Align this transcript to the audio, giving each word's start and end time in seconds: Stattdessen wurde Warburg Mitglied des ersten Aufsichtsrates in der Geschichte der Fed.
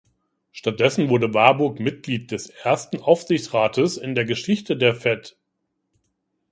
Stattdessen 0.51 1.09
wurde 1.09 1.35
Warburg 1.35 1.79
Mitglied 1.79 2.31
des 2.31 2.49
ersten 2.49 3.01
Aufsichtsrates 3.03 3.97
in 3.97 4.15
der 4.15 4.25
Geschichte 4.25 4.75
der 4.75 4.95
Fed. 4.95 5.37